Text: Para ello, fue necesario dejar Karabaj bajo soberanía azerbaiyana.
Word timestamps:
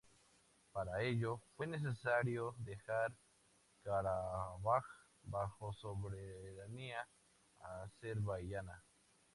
Para 0.73 1.03
ello, 1.03 1.43
fue 1.55 1.67
necesario 1.67 2.55
dejar 2.57 3.13
Karabaj 3.83 4.83
bajo 5.21 5.73
soberanía 5.73 7.07
azerbaiyana. 7.59 8.83